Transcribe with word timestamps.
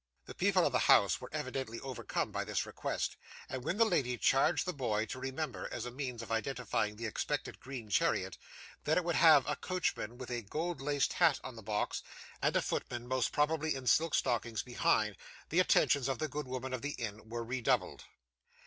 The 0.25 0.33
people 0.33 0.65
of 0.65 0.71
the 0.71 0.79
house 0.89 1.21
were 1.21 1.29
evidently 1.31 1.79
overcome 1.79 2.31
by 2.31 2.43
this 2.43 2.65
request, 2.65 3.17
and 3.47 3.63
when 3.63 3.77
the 3.77 3.85
lady 3.85 4.17
charged 4.17 4.65
the 4.65 4.73
boy 4.73 5.05
to 5.05 5.19
remember, 5.19 5.69
as 5.71 5.85
a 5.85 5.91
means 5.91 6.23
of 6.23 6.31
identifying 6.31 6.95
the 6.95 7.05
expected 7.05 7.59
green 7.59 7.87
chariot, 7.87 8.35
that 8.85 8.97
it 8.97 9.03
would 9.03 9.13
have 9.17 9.47
a 9.47 9.55
coachman 9.55 10.17
with 10.17 10.31
a 10.31 10.41
gold 10.41 10.81
laced 10.81 11.13
hat 11.13 11.39
on 11.43 11.55
the 11.55 11.61
box, 11.61 12.01
and 12.41 12.55
a 12.55 12.63
footman, 12.63 13.05
most 13.07 13.31
probably 13.31 13.75
in 13.75 13.85
silk 13.85 14.15
stockings, 14.15 14.63
behind, 14.63 15.17
the 15.49 15.59
attentions 15.59 16.07
of 16.07 16.17
the 16.17 16.27
good 16.27 16.47
woman 16.47 16.73
of 16.73 16.81
the 16.81 16.95
inn 16.97 17.29
were 17.29 17.43
redoubled. 17.43 18.05